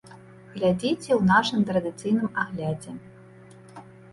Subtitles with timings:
[0.53, 2.91] Глядзіце ў нашым традыцыйным аглядзе.